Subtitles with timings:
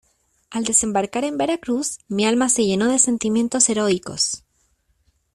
[0.49, 4.43] al desembarcar en Veracruz, mi alma se llenó de sentimientos heroicos.